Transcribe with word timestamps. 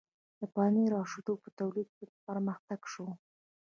د 0.39 0.41
پنیر 0.53 0.91
او 0.99 1.03
شیدو 1.11 1.33
په 1.43 1.49
تولید 1.59 1.89
کې 1.97 2.05
پرمختګ 2.27 2.81
شو. 2.91 3.07